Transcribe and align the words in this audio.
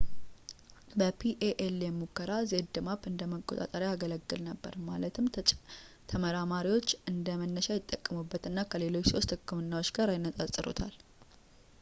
በpalm 0.99 1.83
ሙከራ፣ 1.97 2.37
zmapp 2.51 3.03
እንደ 3.09 3.19
መቆጣጠሪያ 3.33 3.89
ያገለግል 3.91 4.41
ነበር፣ 4.49 4.73
ማለት 4.89 5.19
ተመራማሪዎች 6.13 6.89
እንደ 7.13 7.27
መነሻ 7.43 7.69
ይጠቀሙበት 7.79 8.45
እና 8.53 8.59
ከሌሎች 8.73 9.11
ሶስት 9.15 9.33
ህክምናዎች 9.37 9.91
ጋር 9.99 10.11
ያነጻጽሩታል 10.17 10.95